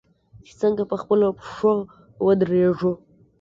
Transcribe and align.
چې 0.45 0.53
څنګه 0.61 0.83
په 0.91 0.95
خپلو 1.01 1.27
پښو 1.39 1.73
ودریږو. 2.25 2.91